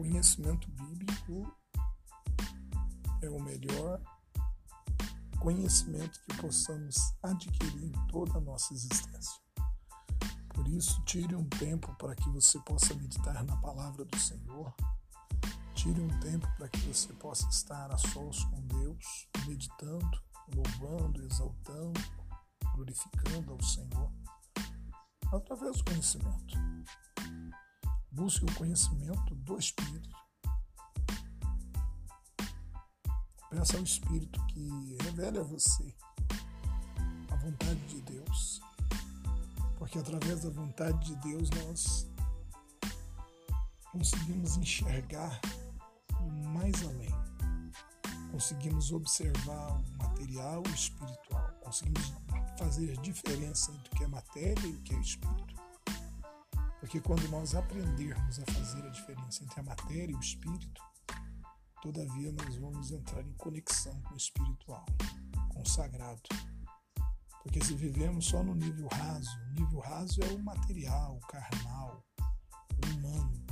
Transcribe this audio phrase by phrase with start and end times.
[0.00, 1.54] conhecimento bíblico
[3.20, 4.00] é o melhor
[5.38, 9.38] conhecimento que possamos adquirir em toda a nossa existência.
[10.54, 14.74] Por isso, tire um tempo para que você possa meditar na palavra do Senhor.
[15.74, 20.22] Tire um tempo para que você possa estar a sós com Deus, meditando,
[20.54, 22.00] louvando, exaltando,
[22.74, 24.10] glorificando ao Senhor
[25.30, 26.58] através do conhecimento.
[28.12, 30.10] Busque o conhecimento do Espírito.
[33.48, 35.94] Peça ao Espírito que revele a você
[37.30, 38.60] a vontade de Deus.
[39.78, 42.06] Porque através da vontade de Deus nós
[43.92, 45.40] conseguimos enxergar
[46.52, 47.14] mais além.
[48.32, 51.50] Conseguimos observar o material e o espiritual.
[51.62, 52.12] Conseguimos
[52.58, 55.59] fazer diferença entre o que é matéria e o que é espírito.
[56.80, 60.82] Porque quando nós aprendermos a fazer a diferença entre a matéria e o espírito,
[61.82, 64.86] todavia nós vamos entrar em conexão com o espiritual,
[65.50, 66.22] com o sagrado.
[67.42, 72.02] Porque se vivemos só no nível raso, o nível raso é o material, o carnal,
[72.18, 73.46] o humano.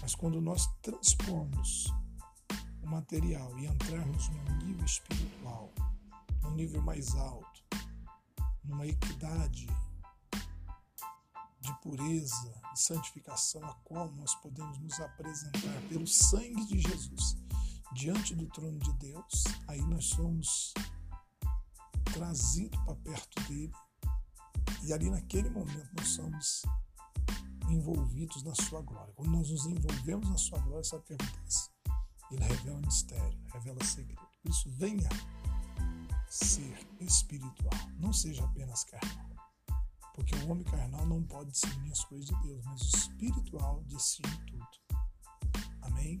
[0.00, 1.92] Mas quando nós transpomos
[2.82, 5.72] o material e entrarmos num nível espiritual,
[6.42, 7.64] num nível mais alto,
[8.64, 9.66] numa equidade
[11.66, 17.36] de pureza e santificação a qual nós podemos nos apresentar pelo sangue de Jesus
[17.92, 20.72] diante do trono de Deus, aí nós somos
[22.12, 23.72] trazidos para perto dele
[24.84, 26.62] e ali naquele momento nós somos
[27.68, 29.12] envolvidos na sua glória.
[29.14, 31.70] Quando nós nos envolvemos na sua glória, sabe o que acontece?
[32.30, 34.28] Ele revela mistério, revela segredo.
[34.42, 35.08] Por isso, venha
[36.28, 39.25] ser espiritual, não seja apenas carnal.
[40.16, 44.38] Porque o homem carnal não pode discernir as coisas de Deus, mas o espiritual discerne
[44.46, 44.66] tudo.
[45.82, 46.18] Amém?